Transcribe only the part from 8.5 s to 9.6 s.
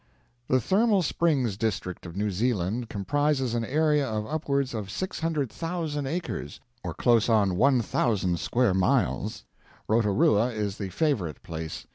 miles.